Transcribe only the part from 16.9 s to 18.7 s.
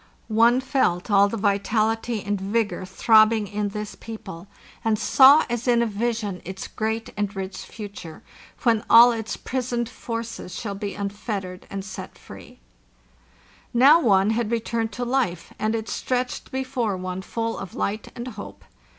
one full of light and hope.